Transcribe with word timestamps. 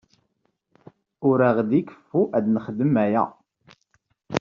Ur 1.29 1.39
aɣ-d-ikeffu 1.49 2.21
ad 2.37 2.45
nexdem 2.53 2.93
aya. 3.03 3.23